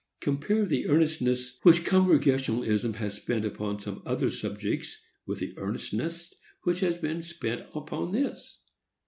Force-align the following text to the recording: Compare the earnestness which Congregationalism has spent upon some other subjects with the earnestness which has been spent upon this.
Compare 0.19 0.65
the 0.65 0.87
earnestness 0.87 1.59
which 1.61 1.85
Congregationalism 1.85 2.93
has 2.95 3.13
spent 3.17 3.45
upon 3.45 3.77
some 3.77 4.01
other 4.03 4.31
subjects 4.31 4.97
with 5.27 5.37
the 5.37 5.53
earnestness 5.57 6.33
which 6.63 6.79
has 6.79 6.97
been 6.97 7.21
spent 7.21 7.67
upon 7.75 8.11
this. 8.11 8.63